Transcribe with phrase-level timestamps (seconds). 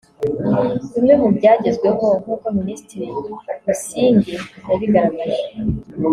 [0.93, 3.05] Bimwe mu byagezweho nk’uko Minisitiri
[3.63, 4.35] Busingye
[4.69, 5.43] yabigaragaje